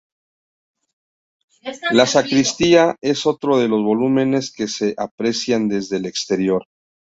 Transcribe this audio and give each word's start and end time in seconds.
La 1.91 2.07
sacristía 2.07 2.95
es 3.01 3.27
otro 3.27 3.59
de 3.59 3.67
los 3.67 3.83
volúmenes 3.83 4.51
que 4.51 4.67
se 4.67 4.95
aprecian 4.97 5.67
desde 5.69 5.97
el 5.97 6.07
exterior. 6.07 6.65